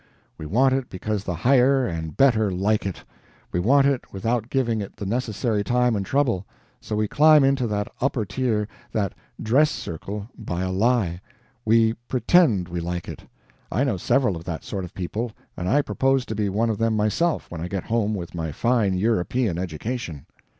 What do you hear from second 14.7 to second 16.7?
of people and I propose to be